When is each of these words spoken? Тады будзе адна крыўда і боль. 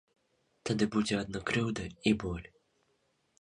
Тады 0.69 0.87
будзе 0.95 1.19
адна 1.23 1.41
крыўда 1.51 1.85
і 2.13 2.15
боль. 2.25 2.47